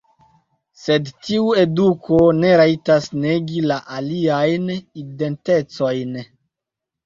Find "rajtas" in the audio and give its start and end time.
2.63-3.11